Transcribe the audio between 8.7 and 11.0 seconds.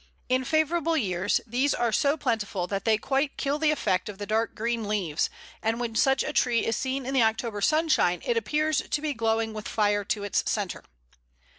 to be glowing with fire to its centre.